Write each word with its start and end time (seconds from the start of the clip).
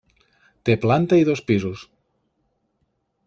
Té 0.69 0.75
planta 0.85 1.19
i 1.23 1.27
dos 1.29 1.43
piso. 1.51 1.73